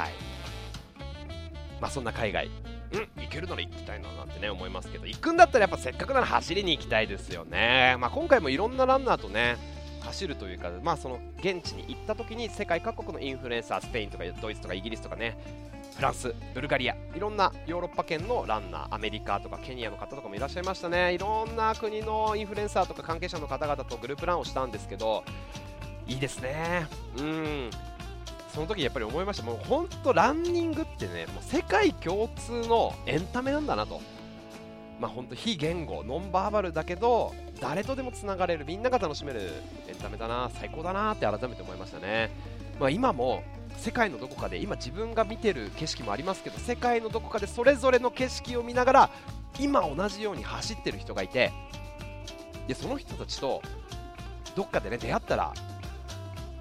[0.09, 0.13] い。
[1.81, 2.51] まあ、そんな海外、
[2.93, 7.97] うん、行けるなら行きたいななんてね思いますけど、行くんだったらやっぱせっかくなら走りに行きたいですよね。
[7.99, 9.57] まあ、今回もいろんなランナーとね、
[10.03, 15.39] 走るというか、まあ、その現地に行った時に世界各国のインフルエンサースペインとかドイツとかイギリスとかね
[15.97, 25.23] フランス、ブルガリア、いろんなヨーロッパ圏のランナー、アメリカとかケニアの方とかもいらっしゃいましたね、いろんな国のインフルエンサーとか関係者の方々とグループランをしたんですけど、
[26.07, 26.87] いいですね、
[27.19, 27.71] うん、
[28.53, 34.01] その時やっぱり思いました、もう本当、ランニングってね、もう世界共通のエンタメなんだなと、
[34.99, 39.53] まあ本当、非言語、ノンバーバルだけど、誰とでもつながれる、みんなが楽しめる
[39.89, 42.31] エンタメだな、最高だなって改めて思いましたね。
[42.81, 43.45] まあ、今も
[43.83, 49.11] 世界のどこかで今自分が見てる景色もありますけど世界のどこかでそれぞれの景色を見ながら
[49.59, 51.51] 今同じように走ってる人がいて
[52.69, 53.61] でその人たちと
[54.55, 55.53] どっかでね出会ったら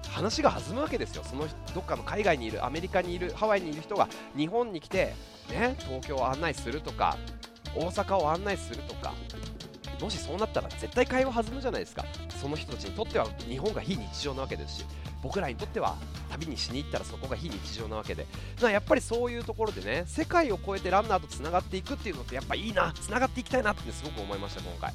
[0.08, 1.22] 話が弾むわけですよ。
[1.22, 5.14] そのどっかの海外にいるアメリカにいるハワイにいる人が日本に来て、
[5.48, 7.16] ね、東京を案内するとか
[7.76, 9.14] 大阪を案内するとか
[10.00, 12.04] もしそうなったら絶対会話弾むじゃないですか。
[12.40, 14.84] その人たちにとっては日本が非日常なわけですし
[15.22, 15.96] 僕らにとっては
[16.30, 18.26] 旅にしに行ったらそこが非日常なわけで。
[18.60, 24.92] やっぱりそういうところでね世界を越えてランナーとつながっていくっていうのってやっぱいいなつながっていきたいなってすごく思いました今回。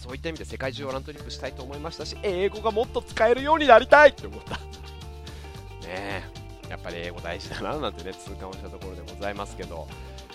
[0.00, 4.56] そういった意味で世界中をラントリップしたいと思いましたし英語がもっと使えるようになりたいって思った。
[5.86, 6.22] ねえ
[6.68, 9.86] やっぱり英語大事だななんてね痛感をしたところでございますけど。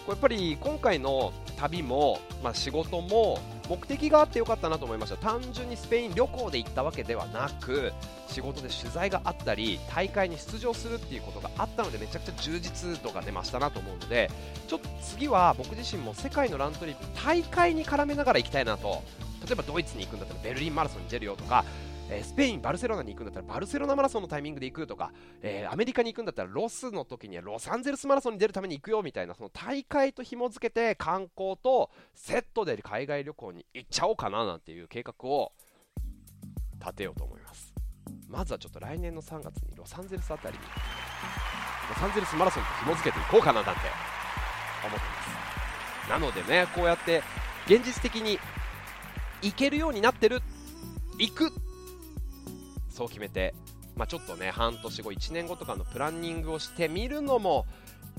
[0.06, 3.40] これやっぱり今回の旅も、まあ、仕事も
[3.72, 5.16] 目的があってよかったなと思いました。
[5.16, 7.94] 単純にスペイン旅行で行ったわけではなく
[8.28, 14.30] 仕事で取材があったり大会に出場するっていうことがあったのでめちゃくちゃ充実度が出ましたなと思うので
[14.68, 19.02] ちょっと次は僕自身も世界のラントリップ大会に絡めながら行きたいなと。
[19.44, 21.66] 例えばドイツに行くんだったらベルリンマラソンに出るよとか
[22.13, 35.54] え、スペイン、バルセロナに行くんだったらバルセロナマラソンのタイミングで行くとか、え、アメリカに行くんだったらロスの時にはロサンゼルスマラソンに出るために行くよみたいなその大会と紐付けて観光とセットで海外旅行に行っちゃおうかななんていう計画を
[36.82, 37.74] 立てようと思います。
[38.28, 43.71] まずはちょっと来年の3月にロサンゼルスあたりにロサンゼルスマラソンと紐付けていこうかななんて
[44.86, 46.10] 思ってます。
[46.10, 47.24] なのでねこうやって
[47.67, 48.38] 現実的に
[49.41, 50.41] 行けるようになってる
[51.17, 51.61] 行く
[53.02, 53.56] そう決めて、
[53.96, 57.66] まあ、ちょっとね半年後1年後とかのプランニングをしてみるのも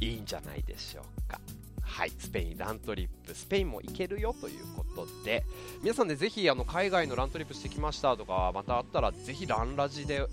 [0.01, 1.41] いいんじゃないでしょうか。
[1.85, 5.45] はいスペインラントリップスペインも行けるよということで
[5.83, 10.27] 皆さんでぜひあの海外のラントリップしてきましたとかまたあったらぜひランラジで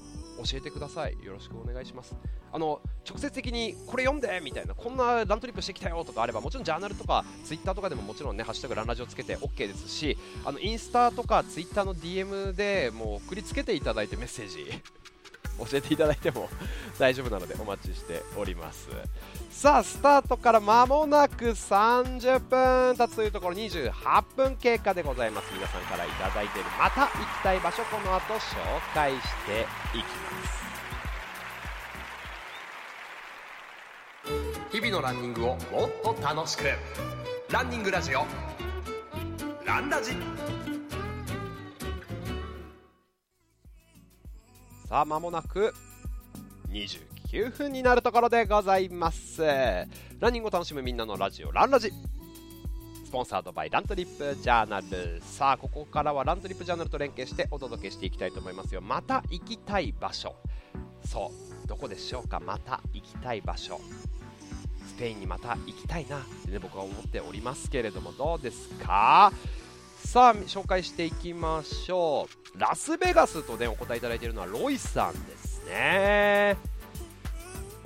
[0.43, 1.17] 教えてください。
[1.23, 2.15] よろしくお願いします。
[2.51, 14.65] あの直接的にこれ読んでみたいなこんなラントリップしてきたよとかあればもちろんジャーナルとかツイッターとかでももちろんねハッシュタグランラジをつけて OK ですしあのインスタとかツイッターの DM でもう送りつけていただいてメッセージ
[15.59, 16.49] 教えていただいても
[16.97, 18.89] 大丈夫なのでお待ちしております。
[19.49, 23.91] さあスタートから間もなく30分経つというところ28
[24.35, 25.51] 分経過でございます。
[25.53, 26.11] 皆さんからいい
[26.49, 28.39] ているまた行きたい場所この後紹
[28.93, 30.05] 介していき
[34.71, 36.65] 日々のランニングをもっと楽しく。
[37.51, 38.19] ランニングラジオ。
[39.65, 40.11] ランラジ。
[44.87, 45.73] さあ間もなく
[46.69, 49.41] 29分になるところでございます。
[49.41, 51.91] ランニングを楽しむみんなのラジオランラジ。
[53.05, 55.19] Sponsored by ラントリップジャーナル。
[55.23, 58.81] さあここからはラントリップジャーナルと連携してお届けしていきたいと思いますよ。
[58.81, 60.35] また行きたい場所。
[61.03, 61.31] そ
[61.63, 62.39] うどこでしょうか。
[62.39, 63.81] また行きたい場所。
[64.99, 69.31] スペインにまた行きたいなってね僕は思っておりますけれどもどうですか？
[70.03, 72.59] さあ紹介していきましょう。
[72.59, 76.57] ラスベガスとねお答えいただいているのはロイさんですね。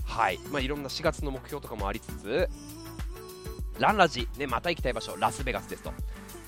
[0.06, 0.39] はい。
[0.52, 2.49] まあいろんな4月の目標とかもありつつ
[3.80, 5.93] ランラジねまた行きたい場所ラスベガスですと。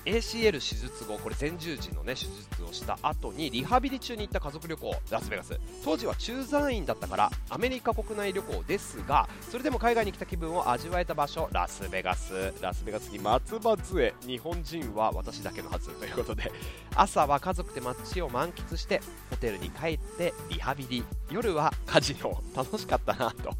[0.06, 5.58] ACL 手術後これ前十字のね手術をした後にリハビリ中に行った家族旅行ラスベガス。
[5.84, 12.54] 当時は駐在員だったからアメリカ国内旅行ですがそれでも海外に来た気分を味わえた場所ラスベガス。
[12.60, 14.14] ラスベガスに松葉杖。
[14.24, 16.52] 日本人は私だけのはずということで
[16.94, 21.04] 朝は家族で街を満喫してホテルに帰ってリハビリ。
[21.30, 22.40] 夜はカジノ。
[22.54, 23.50] 楽しかったなと。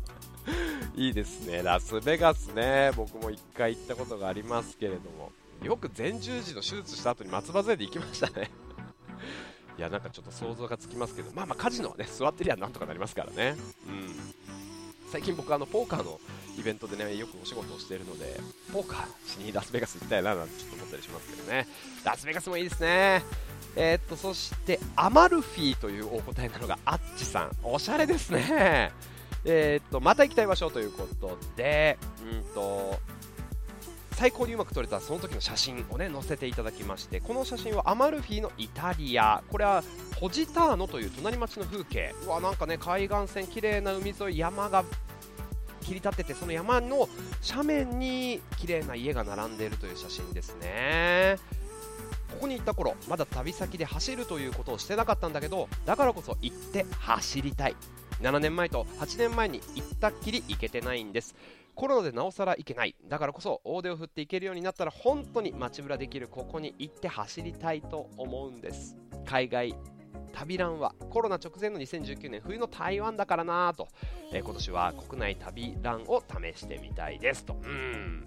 [0.95, 1.63] いいですね。
[1.65, 2.93] ラスベガスね。
[2.97, 5.33] 僕も1回行ったことがありますけれども。
[5.63, 8.51] よく前十字の手術した後に松葉杖で行きましたね。
[9.79, 11.31] いやなんかちょっと想像がつきますけど。
[11.33, 13.57] まあまあカジノはね座ってりゃなんとかなりますからね。
[13.87, 14.35] うん。
[15.11, 16.21] 最近僕あのポーカーの
[16.59, 18.41] イベントでねよくお仕事をしているので
[18.73, 21.69] ポーカーしにラスベガス行きたいななんてちょっと思ったりしますけどね。
[22.05, 23.23] ラスベガスもいいですね。
[23.77, 27.51] えー、っとそしてアマルフィというお答えなのがアッチさん。
[27.63, 28.93] おしゃれですね。
[29.45, 31.99] えー、っとまた行きたい場所ということで
[32.33, 32.99] うんと
[34.17, 39.43] 最高にうまく撮れたその時の写真をね載せていただきましてこの写真はアマルフィのイタリア。
[39.51, 39.85] これは
[40.19, 42.15] ポジターノという隣町の風景。
[42.25, 44.85] うわなんかね海岸線綺麗な海沿い山が
[45.83, 47.11] 切り立っててその山の
[47.47, 51.37] 斜面に綺麗な家が並んでいるという写真ですね。
[52.31, 57.77] ここに行った頃まだ旅先で走るということをしてなかったんだけどだからこそ行って走りたい。
[58.23, 61.35] 7年前と8年前に行ったっきり行けてないんです。
[61.77, 62.97] コロナでなおさら行けない。
[63.07, 68.97] だからこそ大手を振っていけるようになったら本当に街ぶらできるここに行って走りたいと思うんです。
[69.27, 69.77] 海外
[70.33, 73.89] 旅ランはコロナ直前の2019年冬の台湾だからなと、
[74.33, 77.61] えー、今年は国内旅ランを試してみたいですと。
[77.63, 78.27] うん。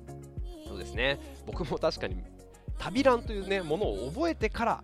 [0.67, 1.19] そうですね。
[1.47, 2.23] 僕も確かに
[2.77, 4.83] 旅ランというねものを覚えてから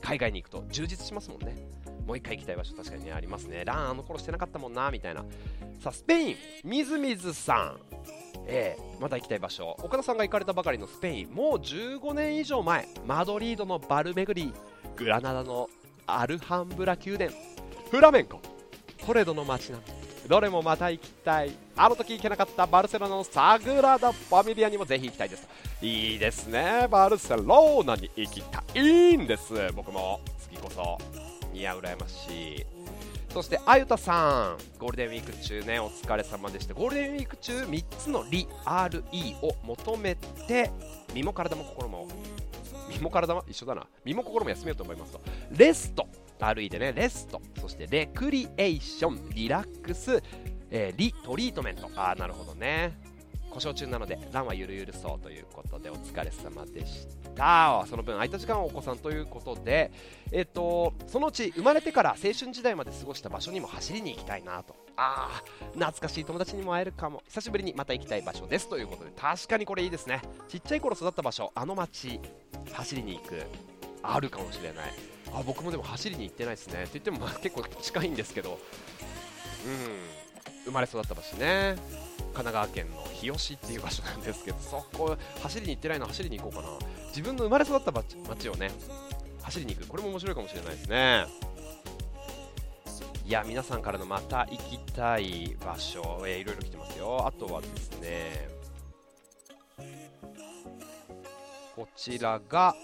[0.00, 1.56] 海外に行くと充実しますもんね。
[2.06, 3.64] もう一回行きたい場所確かに、ね、ありますね。
[3.64, 5.24] ランあの頃してなかったもんなみたいな。
[5.80, 6.36] さあスペイン。
[6.64, 7.80] みずみずさん。
[8.46, 9.76] えー、また行きたい場所。
[9.82, 11.34] 岡田さんが行かれたばかりのスペイン。
[11.34, 12.88] もう15年以上前。
[13.04, 14.52] マドリードのバル巡り
[14.96, 15.68] グラナダの
[16.06, 17.32] アルハンブラ宮殿。
[17.90, 18.40] フラメンコ。
[19.04, 20.28] トレドの街並み。
[20.28, 21.52] どれもまた行きたい。
[21.76, 25.48] あの時行けなかったバルセロナのサグラダ・ファミリアにもぜひ行きたいです。
[25.82, 26.86] いいですね。
[26.90, 29.52] バルセロナに行きたいんです。
[29.74, 30.20] 僕も。
[30.38, 31.35] 次こそ。
[31.56, 32.66] いや羨ましい。
[33.30, 34.78] そしてあゆたさん。
[34.78, 36.74] ゴールデンウィーク中ねお疲れ様でした。
[36.74, 40.16] ゴールデンウィーク中3つのリ RE を求め
[40.46, 40.70] て
[41.14, 42.06] 身も体も心も
[42.90, 43.86] 身も体は一緒だな。
[44.04, 45.20] 身も心も休めようと思いますと。
[45.56, 46.06] レスト
[46.40, 50.22] RE でねレストそしてレクリエーションリラックス、
[50.70, 51.88] えー、リトリートメント。
[51.96, 52.98] ああなるほどね。
[53.56, 57.86] 故障中なのでランはゆるゆるそうということでお疲れ様でした。
[57.88, 59.90] その分空いた時間はお子さんということで
[60.30, 64.76] えっ、とそのうち生まれてから青春時代まで過ごした場所にも走りに行きたいなと。
[64.98, 65.42] ああ
[65.72, 67.22] 懐かしい友達にも会えるかも。
[67.28, 69.10] 久しぶりにまた行きたい場所ですということで。
[69.16, 70.20] 確かにこれいいですね。
[70.48, 72.20] ちっちゃい頃育った場所あの街
[72.70, 73.42] 走りに行く
[74.02, 74.92] あるかもしれない。
[75.32, 76.82] あ僕もでも走りに行ってないですね。
[76.82, 78.58] って言ってもまあ結構近いんですけど。
[79.64, 80.15] うん。
[80.66, 81.76] 生まれ育った場所ね。
[82.34, 86.68] 神奈川県の日吉っていう場所なんですけどそこ走りに行ってないの走りに行こうかな。
[87.08, 88.70] 自分の生まれ育った街をね
[89.40, 89.88] 走りに行く。
[89.88, 91.24] これも面白いかもしれないですね。
[93.24, 97.26] いや皆さんからのまた行きたい場所、えー、いろいろ来てますよ。
[97.26, 98.48] あとはですね
[101.74, 102.74] こちらが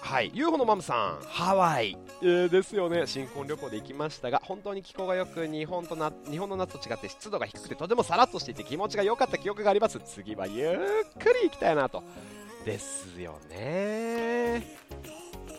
[0.00, 0.30] はい。
[0.34, 1.24] UFO のマムさん。
[1.26, 3.06] ハワイ、えー、ですよね。
[3.06, 10.00] 新婚旅行で行きましたが本当に気候がよく日本とな日本の夏と違って湿度が低くてとてもさらっとしていて気持ちが良かった記憶があります。
[10.00, 10.76] 次はゆっ
[11.18, 12.02] くり行きたいなと。
[12.64, 14.76] ですよね。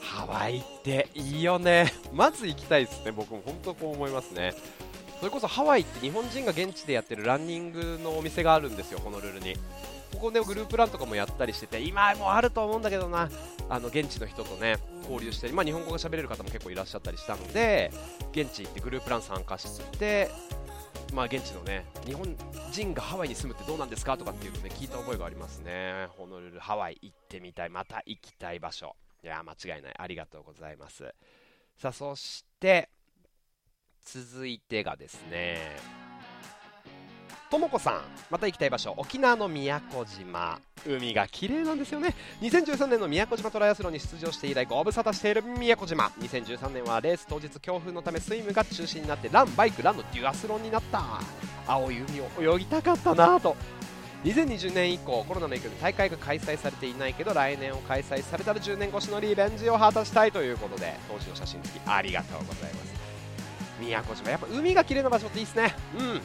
[0.01, 1.93] ハワイっていいよね。
[2.13, 3.11] まず行きたいですね。
[3.11, 4.53] 僕も本当こう思いますね
[5.19, 9.55] それこそハワイって日本人が現地でやってるランニングのお店があるんですよホノルルに。
[10.13, 13.29] ここでグループランとかもやったりしてて今もあると思うんだけどな
[13.69, 17.91] あの現地の人とね交流して、まあ、日本語が喋れる方も結構いらっしゃったりしたので
[18.31, 20.31] 現地行ってグループラン参加して
[21.13, 22.35] まあ現地のね日本
[22.71, 26.07] 人がハワイに住むってどうなんですかとかっていうのね聞いた覚えがありますね。
[26.17, 28.95] ホノルルハワイ行ってみたいまた行きたい場所。
[29.23, 29.93] いや間違いない。
[29.97, 31.13] ありがとうございます。
[31.77, 32.89] さあそして
[34.05, 35.77] 続いてがですね
[37.49, 40.59] ともこさんまた行きたい場所沖縄の宮古島。
[40.87, 42.15] 海が綺麗なんですよね。
[42.41, 46.05] 2013年の宮古島トライアスロンに出場して以来ご無沙汰している宮古島。
[46.19, 51.03] 2013年はレース当日強風のためスイムが中止になってランバイクランのデュアスロンになった。
[51.67, 53.55] 青い海を泳ぎたかったなと。
[54.23, 62.98] 2020年以降コロナの影響で大会が開催されていないけど来年を開催されたら10年越しのリベンジを果たしたいということで当時の写真付きありがとうございます。
[63.79, 64.29] 宮古島。
[64.29, 65.75] やっぱ海が綺麗な場所っていいですね。
[65.97, 66.21] うん。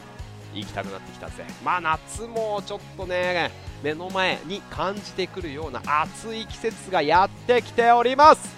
[0.53, 1.45] 行きたくなってきたぜ。
[1.63, 3.51] まあ夏もちょっとね
[3.83, 8.55] 目の前に感じてくるような暑い季節がやってきております。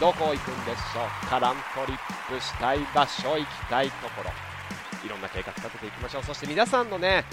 [0.00, 1.28] どこ行くんでしょう。
[1.28, 4.30] かラントリップしたい場所行きたいところ。
[5.04, 6.22] いろんな計画立てていきましょう。
[6.24, 7.24] そして皆さんのね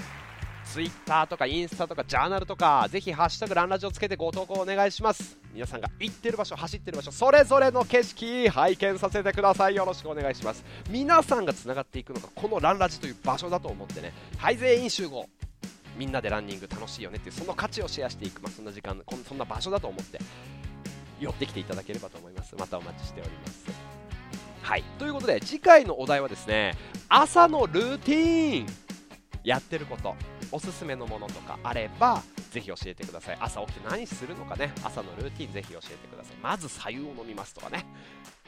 [0.66, 5.39] ツイッターとかインスタとかジャーナルとかぜひハッシュタグランラジをつけてご投稿お願いします。
[5.60, 9.76] 皆さんが行ってる場所走ってる場所それぞれの景色拝見させてください。
[9.76, 10.64] よろしくお願いします。
[10.89, 14.14] 皆さんがつながっていくのがこのランラジという場所だと思ってね。
[14.38, 15.28] はい全員集合。
[15.97, 20.20] みんなでランニング楽しいよねっていうその価値をシェアしていく、まあ、そんな時間そんな場所だと思って
[21.20, 22.55] 寄ってきていただければと思います。
[22.57, 23.66] またお待ちしております。
[24.62, 24.84] はい。
[24.97, 26.78] ということで次回のお題はですね
[27.10, 28.68] 朝のルーティーン。
[29.43, 30.16] やってること。
[30.52, 32.22] おすすめのものとかあれば
[32.52, 33.38] ぜひ教えてください。
[33.39, 34.72] 朝起きて何するのかね。
[34.84, 36.36] 朝のルーティンぜひ教えてください。
[36.41, 37.86] まず左右を飲みますとかね。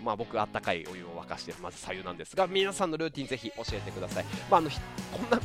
[0.03, 4.25] まあ僕あったかいお湯を沸かしてまず左右なんですが皆さんのルーティンぜひ教えてください。
[4.49, 4.77] まああのこ
[5.25, 5.39] んな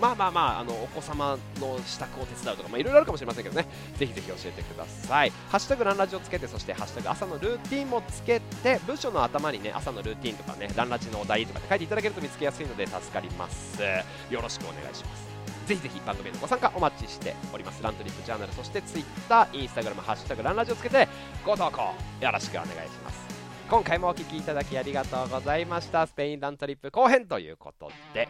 [0.00, 3.66] まあまあまああのお子様の支度を手伝うとかまあいろいろあるかもしれませんけどね。
[3.96, 5.32] ぜひぜひ教えてください。
[5.48, 13.82] ハッシュタグランラジをつけてそしてハッシュタグ朝のルーティンもつけて文章の頭にね朝のルーティンとかねランラジのお題とか書いていただけると見つけやすいので助かります。
[14.30, 15.37] よろしくお願いします。
[15.66, 17.82] ぜひぜひ番組へのご参加お待ちしております。
[17.82, 21.08] ラントリップジャーナルそしてツイッターインスタグラムハッシュタグランラジをつけて
[21.44, 22.74] ご投稿よろしくお願いし
[23.04, 23.28] ます。
[23.68, 26.06] 今回もお聴きいただきありがとうございました。
[26.06, 28.28] スペインラントリップ後編ということで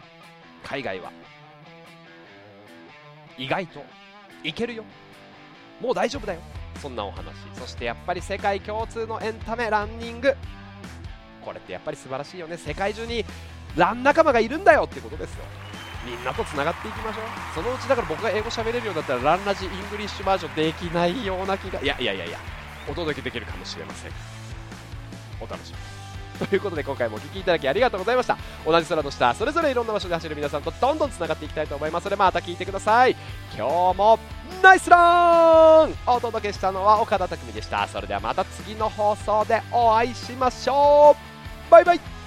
[0.63, 1.11] 海外は
[3.37, 3.81] 意外と
[4.43, 4.83] いけるよ。
[5.79, 6.41] もう大丈夫だよ。
[6.81, 7.35] そんなお話。
[7.53, 10.35] そしてやっぱり世界共通のエンタメランニング。
[11.41, 12.57] これってやっぱり素晴らしいよね。
[12.57, 13.23] 世界中に
[13.77, 15.45] ラン仲間がいるんだよってことですよ。
[16.05, 17.23] みんなとつながっていきましょう。
[17.53, 22.39] そのうちだから僕が英語喋れるようになったらランラジイングリッシュバージョンできないような気がいやいやいやいや
[22.89, 24.11] お届けできるかもしれません。
[25.41, 28.37] お楽しみということで今回もお聴きいただきありがとうございました。
[28.65, 32.05] 同じ空の下それぞれいろんな場所で走る皆さんとどんどんつながっていきたいと思います。
[32.05, 33.15] のでまた聞いてください。
[33.57, 34.19] 今日も
[34.61, 41.15] ナイスランお届けしたのは岡田匠でしたそれではまた次の放送でお会いしましょ
[41.67, 42.18] うバイバイ